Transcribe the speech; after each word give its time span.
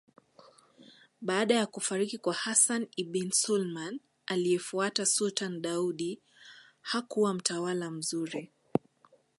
Baada 1.21 1.55
ya 1.55 1.65
kufariki 1.65 2.17
kwa 2.17 2.33
Hassan 2.33 2.87
Ibin 2.95 3.31
Suleman 3.31 3.99
aliyefuata 4.25 5.05
Sultan 5.05 5.61
Daudi 5.61 6.21
hakuwa 6.81 7.33
mtawala 7.33 7.91
mzuri 7.91 8.51